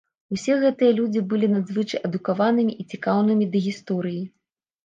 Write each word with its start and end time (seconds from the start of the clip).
Усе 0.35 0.53
гэтыя 0.63 0.95
людзі 0.99 1.21
былі 1.33 1.49
надзвычай 1.55 2.01
адукаванымі 2.09 2.73
і 2.85 2.87
цікаўнымі 2.95 3.45
да 3.53 3.63
гісторыі. 3.67 4.21